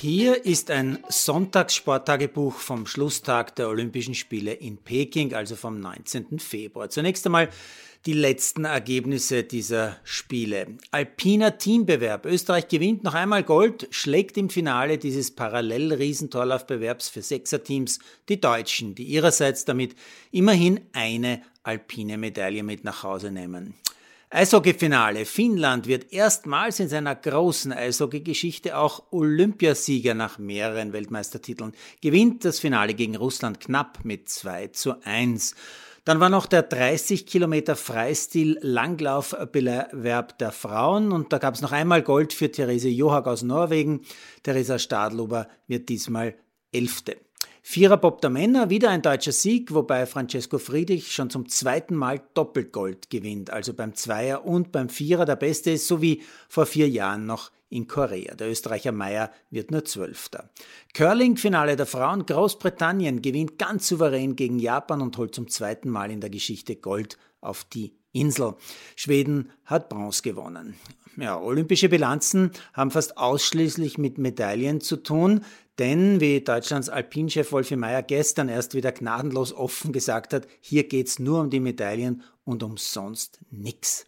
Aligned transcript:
Hier 0.00 0.46
ist 0.46 0.70
ein 0.70 1.00
Sonntagssporttagebuch 1.08 2.54
vom 2.54 2.86
Schlusstag 2.86 3.56
der 3.56 3.68
Olympischen 3.68 4.14
Spiele 4.14 4.52
in 4.52 4.76
Peking, 4.76 5.34
also 5.34 5.56
vom 5.56 5.80
19. 5.80 6.38
Februar. 6.38 6.88
Zunächst 6.88 7.26
einmal 7.26 7.48
die 8.06 8.12
letzten 8.12 8.64
Ergebnisse 8.64 9.42
dieser 9.42 9.96
Spiele. 10.04 10.76
Alpiner 10.92 11.58
Teambewerb. 11.58 12.26
Österreich 12.26 12.68
gewinnt 12.68 13.02
noch 13.02 13.14
einmal 13.14 13.42
Gold, 13.42 13.88
schlägt 13.90 14.36
im 14.36 14.50
Finale 14.50 14.98
dieses 14.98 15.32
Parallel-Riesentorlaufbewerbs 15.32 17.08
für 17.08 17.22
Sechserteams 17.22 17.98
die 18.28 18.40
Deutschen, 18.40 18.94
die 18.94 19.02
ihrerseits 19.02 19.64
damit 19.64 19.96
immerhin 20.30 20.78
eine 20.92 21.42
alpine 21.64 22.18
Medaille 22.18 22.62
mit 22.62 22.84
nach 22.84 23.02
Hause 23.02 23.32
nehmen. 23.32 23.74
Eishockeyfinale. 24.30 25.24
Finnland 25.24 25.86
wird 25.86 26.12
erstmals 26.12 26.80
in 26.80 26.90
seiner 26.90 27.14
großen 27.14 27.72
Eishockeygeschichte 27.72 28.76
auch 28.76 29.04
Olympiasieger 29.10 30.12
nach 30.12 30.36
mehreren 30.38 30.92
Weltmeistertiteln. 30.92 31.72
Gewinnt 32.02 32.44
das 32.44 32.60
Finale 32.60 32.92
gegen 32.92 33.16
Russland 33.16 33.58
knapp 33.58 34.04
mit 34.04 34.28
2 34.28 34.66
zu 34.68 35.02
1. 35.02 35.54
Dann 36.04 36.20
war 36.20 36.28
noch 36.28 36.44
der 36.44 36.62
30 36.62 37.24
Kilometer 37.24 37.74
Freistil-Langlaufbewerb 37.74 40.38
der 40.38 40.52
Frauen 40.52 41.12
und 41.12 41.32
da 41.32 41.38
gab 41.38 41.54
es 41.54 41.62
noch 41.62 41.72
einmal 41.72 42.02
Gold 42.02 42.34
für 42.34 42.52
Therese 42.52 42.90
Johag 42.90 43.26
aus 43.26 43.42
Norwegen. 43.42 44.02
Theresa 44.42 44.78
Stadlober 44.78 45.48
wird 45.66 45.88
diesmal 45.88 46.34
Elfte. 46.70 47.16
Viererbob 47.62 48.22
der 48.22 48.30
Männer, 48.30 48.70
wieder 48.70 48.90
ein 48.90 49.02
deutscher 49.02 49.32
Sieg, 49.32 49.74
wobei 49.74 50.06
Francesco 50.06 50.58
Friedrich 50.58 51.12
schon 51.12 51.28
zum 51.28 51.48
zweiten 51.48 51.94
Mal 51.94 52.22
Doppelgold 52.34 53.10
gewinnt, 53.10 53.50
also 53.50 53.74
beim 53.74 53.94
Zweier 53.94 54.46
und 54.46 54.72
beim 54.72 54.88
Vierer 54.88 55.26
der 55.26 55.36
Beste 55.36 55.72
ist, 55.72 55.86
so 55.86 56.00
wie 56.00 56.22
vor 56.48 56.64
vier 56.64 56.88
Jahren 56.88 57.26
noch 57.26 57.50
in 57.70 57.86
Korea. 57.86 58.34
Der 58.34 58.50
Österreicher 58.50 58.92
Meier 58.92 59.30
wird 59.50 59.70
nur 59.70 59.84
Zwölfter. 59.84 60.50
Curling-Finale 60.94 61.76
der 61.76 61.86
Frauen. 61.86 62.24
Großbritannien 62.24 63.20
gewinnt 63.20 63.58
ganz 63.58 63.88
souverän 63.88 64.36
gegen 64.36 64.58
Japan 64.58 65.02
und 65.02 65.16
holt 65.18 65.34
zum 65.34 65.48
zweiten 65.48 65.90
Mal 65.90 66.10
in 66.10 66.20
der 66.20 66.30
Geschichte 66.30 66.76
Gold 66.76 67.18
auf 67.40 67.64
die 67.64 67.94
Insel. 68.12 68.54
Schweden 68.96 69.50
hat 69.64 69.88
Bronze 69.90 70.22
gewonnen. 70.22 70.74
Ja, 71.16 71.38
olympische 71.38 71.88
Bilanzen 71.88 72.52
haben 72.72 72.90
fast 72.90 73.18
ausschließlich 73.18 73.98
mit 73.98 74.18
Medaillen 74.18 74.80
zu 74.80 74.96
tun. 74.96 75.44
Denn, 75.78 76.20
wie 76.20 76.40
Deutschlands 76.40 76.88
Alpinchef 76.88 77.52
Wolfi 77.52 77.76
Meyer 77.76 78.02
gestern 78.02 78.48
erst 78.48 78.74
wieder 78.74 78.90
gnadenlos 78.90 79.52
offen 79.52 79.92
gesagt 79.92 80.34
hat, 80.34 80.48
hier 80.60 80.88
geht's 80.88 81.18
nur 81.20 81.40
um 81.40 81.50
die 81.50 81.60
Medaillen 81.60 82.22
und 82.44 82.62
um 82.64 82.76
sonst 82.76 83.38
nix. 83.50 84.06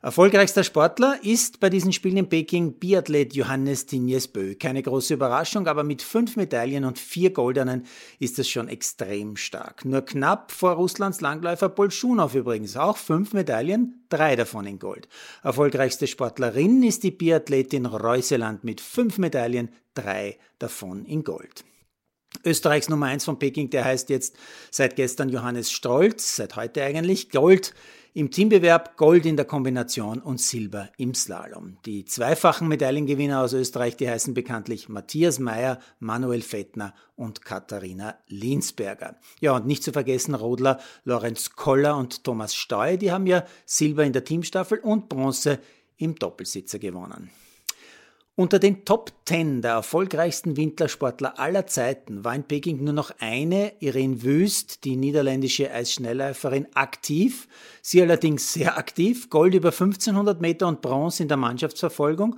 Erfolgreichster 0.00 0.62
Sportler 0.62 1.18
ist 1.24 1.58
bei 1.58 1.70
diesen 1.70 1.92
Spielen 1.92 2.18
in 2.18 2.28
Peking 2.28 2.74
Biathlet 2.74 3.34
Johannes 3.34 3.84
Tinjes 3.84 4.28
Bö. 4.28 4.54
Keine 4.54 4.80
große 4.80 5.14
Überraschung, 5.14 5.66
aber 5.66 5.82
mit 5.82 6.02
fünf 6.02 6.36
Medaillen 6.36 6.84
und 6.84 7.00
vier 7.00 7.30
Goldenen 7.30 7.84
ist 8.20 8.38
es 8.38 8.48
schon 8.48 8.68
extrem 8.68 9.36
stark. 9.36 9.84
Nur 9.84 10.02
knapp 10.02 10.52
vor 10.52 10.74
Russlands 10.74 11.20
Langläufer 11.20 11.68
Bolschunow 11.68 12.32
übrigens. 12.32 12.76
Auch 12.76 12.96
fünf 12.96 13.32
Medaillen, 13.32 14.04
drei 14.08 14.36
davon 14.36 14.66
in 14.66 14.78
Gold. 14.78 15.08
Erfolgreichste 15.42 16.06
Sportlerin 16.06 16.84
ist 16.84 17.02
die 17.02 17.10
Biathletin 17.10 17.84
Reuseland 17.84 18.62
mit 18.62 18.80
fünf 18.80 19.18
Medaillen, 19.18 19.70
drei 19.94 20.38
davon 20.60 21.06
in 21.06 21.24
Gold. 21.24 21.64
Österreichs 22.44 22.88
Nummer 22.88 23.06
eins 23.06 23.24
von 23.24 23.38
Peking, 23.38 23.70
der 23.70 23.84
heißt 23.84 24.10
jetzt 24.10 24.36
seit 24.70 24.96
gestern 24.96 25.28
Johannes 25.28 25.70
Stolz, 25.70 26.36
seit 26.36 26.56
heute 26.56 26.82
eigentlich 26.82 27.30
Gold 27.30 27.74
im 28.14 28.30
Teambewerb 28.30 28.96
Gold 28.96 29.26
in 29.26 29.36
der 29.36 29.44
Kombination 29.44 30.18
und 30.18 30.40
Silber 30.40 30.90
im 30.96 31.14
Slalom. 31.14 31.78
Die 31.86 32.04
zweifachen 32.04 32.66
Medaillengewinner 32.66 33.42
aus 33.42 33.52
Österreich, 33.52 33.96
die 33.96 34.08
heißen 34.08 34.34
bekanntlich 34.34 34.88
Matthias 34.88 35.38
Mayer, 35.38 35.78
Manuel 36.00 36.42
Fettner 36.42 36.94
und 37.16 37.44
Katharina 37.44 38.18
Linsberger. 38.26 39.16
Ja, 39.40 39.54
und 39.56 39.66
nicht 39.66 39.84
zu 39.84 39.92
vergessen 39.92 40.34
Rodler 40.34 40.80
Lorenz 41.04 41.50
Koller 41.50 41.96
und 41.96 42.24
Thomas 42.24 42.54
Steu, 42.54 42.96
die 42.96 43.12
haben 43.12 43.26
ja 43.26 43.44
Silber 43.66 44.04
in 44.04 44.12
der 44.12 44.24
Teamstaffel 44.24 44.78
und 44.78 45.08
Bronze 45.08 45.60
im 45.96 46.14
Doppelsitzer 46.14 46.78
gewonnen. 46.78 47.30
Unter 48.38 48.60
den 48.60 48.84
Top 48.84 49.10
10 49.24 49.62
der 49.62 49.72
erfolgreichsten 49.72 50.56
Wintersportler 50.56 51.40
aller 51.40 51.66
Zeiten 51.66 52.22
war 52.22 52.36
in 52.36 52.44
Peking 52.44 52.84
nur 52.84 52.92
noch 52.92 53.10
eine, 53.18 53.72
Irene 53.80 54.22
Wüst, 54.22 54.84
die 54.84 54.94
niederländische 54.94 55.72
Eisschnellläuferin, 55.72 56.68
aktiv. 56.74 57.48
Sie 57.82 58.00
allerdings 58.00 58.52
sehr 58.52 58.78
aktiv, 58.78 59.28
Gold 59.28 59.54
über 59.54 59.72
1500 59.72 60.40
Meter 60.40 60.68
und 60.68 60.82
Bronze 60.82 61.24
in 61.24 61.28
der 61.28 61.36
Mannschaftsverfolgung 61.36 62.36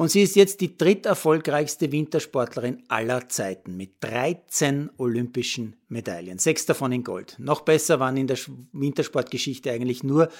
und 0.00 0.10
sie 0.10 0.22
ist 0.22 0.34
jetzt 0.34 0.62
die 0.62 0.78
dritterfolgreichste 0.78 1.92
Wintersportlerin 1.92 2.84
aller 2.88 3.28
Zeiten 3.28 3.76
mit 3.76 3.96
13 4.00 4.88
olympischen 4.96 5.76
Medaillen, 5.88 6.38
sechs 6.38 6.64
davon 6.64 6.90
in 6.92 7.04
Gold. 7.04 7.36
Noch 7.38 7.60
besser 7.60 8.00
waren 8.00 8.16
in 8.16 8.26
der 8.26 8.38
Wintersportgeschichte 8.72 9.70
eigentlich 9.70 10.02
nur 10.02 10.30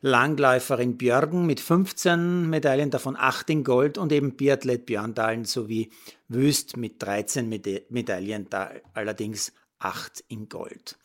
Langläuferin 0.00 0.96
Björgen 0.96 1.44
mit 1.44 1.60
15 1.60 2.48
Medaillen, 2.48 2.90
davon 2.90 3.14
acht 3.14 3.50
in 3.50 3.62
Gold 3.62 3.98
und 3.98 4.10
eben 4.10 4.36
Biathlet 4.36 4.86
Björn 4.86 5.12
Dahlen 5.12 5.44
sowie 5.44 5.90
Wüst 6.28 6.78
mit 6.78 7.02
13 7.02 7.46
Medaillen, 7.90 8.46
da 8.48 8.70
allerdings 8.94 9.52
acht 9.80 10.24
in 10.28 10.48
Gold. 10.48 10.96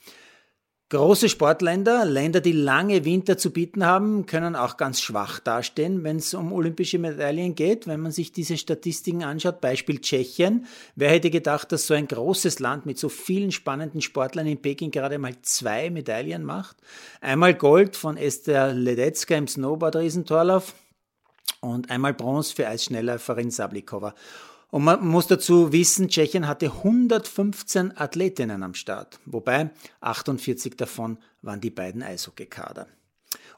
Große 0.90 1.30
Sportländer, 1.30 2.06
Länder, 2.06 2.42
die 2.42 2.52
lange 2.52 3.06
Winter 3.06 3.40
zu 3.40 3.50
bieten 3.50 3.88
haben, 3.88 4.28
können 4.28 4.56
auch 4.56 4.78
ganz 4.78 5.02
schwach 5.02 5.40
dastehen, 5.40 6.04
wenn 6.04 6.18
es 6.18 6.36
um 6.36 6.54
olympische 6.54 7.00
Medaillen 7.00 7.56
geht. 7.56 7.88
Wenn 7.88 8.02
man 8.02 8.12
sich 8.12 8.32
diese 8.32 8.56
Statistiken 8.56 9.24
anschaut, 9.24 9.62
Beispiel 9.62 10.00
Tschechien. 10.00 10.68
Wer 10.96 11.10
hätte 11.10 11.32
gedacht, 11.32 11.72
dass 11.72 11.88
so 11.88 11.96
ein 11.96 12.08
großes 12.08 12.60
Land 12.60 12.86
mit 12.86 13.00
so 13.00 13.10
vielen 13.10 13.52
spannenden 13.52 14.02
Sportlern 14.02 14.46
in 14.46 14.62
Peking 14.62 14.92
gerade 14.92 15.18
mal 15.18 15.34
zwei 15.42 15.90
Medaillen 15.90 16.44
macht? 16.44 16.78
Einmal 17.20 17.56
Gold 17.56 17.96
von 17.96 18.16
Esther 18.16 18.72
Ledetzka 18.72 19.36
im 19.36 19.48
Snowboard-Riesentorlauf 19.48 20.76
und 21.62 21.90
einmal 21.90 22.14
Bronze 22.14 22.54
für 22.54 22.68
Eisschnellläuferin 22.68 23.50
Sablikova. 23.50 24.14
Und 24.76 24.84
man 24.84 25.08
muss 25.08 25.28
dazu 25.28 25.72
wissen, 25.72 26.10
Tschechien 26.10 26.50
hatte 26.50 26.66
115 26.66 27.96
Athletinnen 27.96 28.62
am 28.62 28.74
Start, 28.74 29.22
wobei 29.26 29.70
48 30.02 30.76
davon 30.76 31.18
waren 31.42 31.62
die 31.62 31.70
beiden 31.70 32.04
Eishockeykader. 32.04 32.86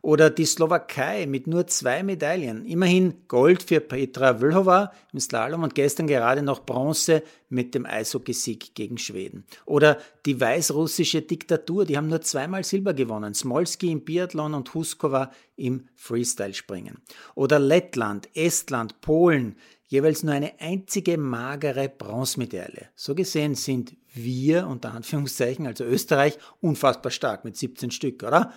Oder 0.03 0.29
die 0.29 0.45
Slowakei 0.45 1.25
mit 1.25 1.47
nur 1.47 1.65
zwei 1.65 2.03
Medaillen. 2.03 2.65
Immerhin 2.65 3.27
Gold 3.27 3.63
für 3.63 3.79
Petra 3.79 4.35
Vlhova 4.35 4.91
im 5.11 5.19
Slalom 5.19 5.63
und 5.63 5.73
gestern 5.73 6.05
gerade 6.05 6.43
noch 6.43 6.65
Bronze 6.65 7.23
mit 7.49 7.73
dem 7.73 7.87
Eishockeysieg 7.87 8.75
gegen 8.75 8.99
Schweden. 8.99 9.45
Oder 9.65 9.97
die 10.25 10.39
weißrussische 10.39 11.23
Diktatur, 11.23 11.85
die 11.85 11.97
haben 11.97 12.09
nur 12.09 12.21
zweimal 12.21 12.63
Silber 12.63 12.93
gewonnen. 12.93 13.33
Smolski 13.33 13.91
im 13.91 14.05
Biathlon 14.05 14.53
und 14.53 14.71
Huskova 14.73 15.31
im 15.55 15.87
Freestyle-Springen. 15.95 16.99
Oder 17.33 17.57
Lettland, 17.57 18.29
Estland, 18.35 19.01
Polen, 19.01 19.55
jeweils 19.87 20.23
nur 20.23 20.33
eine 20.33 20.59
einzige 20.59 21.17
magere 21.17 21.89
Bronzemedaille. 21.89 22.89
So 22.95 23.15
gesehen 23.15 23.55
sind 23.55 23.95
wir, 24.13 24.67
unter 24.67 24.93
Anführungszeichen, 24.93 25.65
also 25.65 25.83
Österreich, 25.83 26.37
unfassbar 26.61 27.11
stark 27.11 27.45
mit 27.45 27.57
17 27.57 27.91
Stück, 27.91 28.23
oder? 28.23 28.53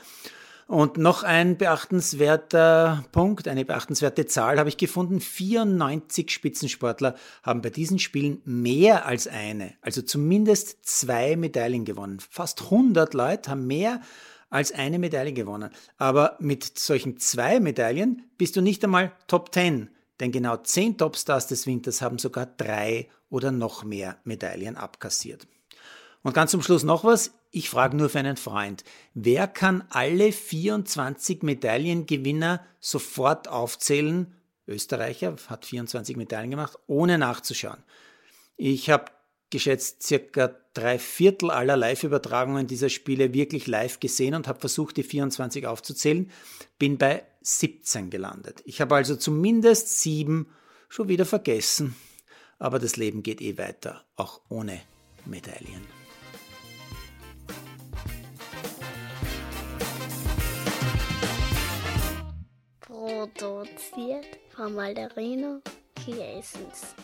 Und 0.66 0.98
noch 0.98 1.24
ein 1.24 1.56
beachtenswerter 1.56 3.04
Punkt, 3.10 3.48
eine 3.48 3.64
beachtenswerte 3.64 4.26
Zahl 4.26 4.56
habe 4.60 4.68
ich 4.68 4.76
gefunden. 4.76 5.20
94 5.20 6.30
Spitzensportler 6.30 7.16
haben 7.42 7.60
bei 7.60 7.70
diesen 7.70 7.98
Spielen 7.98 8.40
mehr 8.44 9.04
als 9.04 9.26
eine, 9.26 9.74
also 9.80 10.00
zumindest 10.00 10.86
zwei 10.86 11.34
Medaillen 11.34 11.84
gewonnen. 11.84 12.20
Fast 12.20 12.62
100 12.62 13.14
Leute 13.14 13.50
haben 13.50 13.66
mehr 13.66 14.00
als 14.48 14.70
eine 14.70 15.00
Medaille 15.00 15.32
gewonnen. 15.32 15.70
Aber 15.96 16.36
mit 16.38 16.78
solchen 16.78 17.18
zwei 17.18 17.58
Medaillen 17.58 18.30
bist 18.38 18.54
du 18.54 18.60
nicht 18.60 18.84
einmal 18.84 19.10
Top 19.26 19.52
10 19.52 19.88
denn 20.20 20.32
genau 20.32 20.56
zehn 20.58 20.96
Topstars 20.98 21.46
des 21.46 21.66
Winters 21.66 22.02
haben 22.02 22.18
sogar 22.18 22.46
drei 22.46 23.08
oder 23.30 23.50
noch 23.50 23.84
mehr 23.84 24.18
Medaillen 24.24 24.76
abkassiert. 24.76 25.46
Und 26.22 26.34
ganz 26.34 26.50
zum 26.50 26.62
Schluss 26.62 26.82
noch 26.82 27.04
was. 27.04 27.32
Ich 27.50 27.70
frage 27.70 27.96
nur 27.96 28.10
für 28.10 28.18
einen 28.18 28.36
Freund. 28.36 28.84
Wer 29.14 29.48
kann 29.48 29.84
alle 29.90 30.32
24 30.32 31.42
Medaillengewinner 31.42 32.64
sofort 32.78 33.48
aufzählen? 33.48 34.34
Österreicher 34.68 35.34
hat 35.48 35.66
24 35.66 36.16
Medaillen 36.16 36.50
gemacht, 36.50 36.78
ohne 36.86 37.18
nachzuschauen. 37.18 37.82
Ich 38.56 38.90
habe 38.90 39.06
geschätzt 39.50 40.02
circa 40.02 40.56
drei 40.74 40.98
Viertel 40.98 41.50
aller 41.50 41.76
Live-Übertragungen 41.76 42.66
dieser 42.66 42.88
Spiele 42.88 43.34
wirklich 43.34 43.66
live 43.66 44.00
gesehen 44.00 44.34
und 44.34 44.48
habe 44.48 44.60
versucht, 44.60 44.96
die 44.96 45.02
24 45.02 45.66
aufzuzählen. 45.66 46.30
Bin 46.78 46.96
bei 46.96 47.24
17 47.42 48.10
gelandet. 48.10 48.62
Ich 48.64 48.80
habe 48.80 48.94
also 48.94 49.16
zumindest 49.16 50.00
sieben 50.00 50.46
schon 50.88 51.08
wieder 51.08 51.26
vergessen. 51.26 51.96
Aber 52.58 52.78
das 52.78 52.96
Leben 52.96 53.22
geht 53.22 53.40
eh 53.40 53.56
weiter, 53.58 54.04
auch 54.16 54.42
ohne 54.48 54.80
Medaillen. 55.24 55.86
Produziert 62.80 64.26
von 64.54 64.74
Malderino 64.74 65.62
Kiesens. 65.94 66.94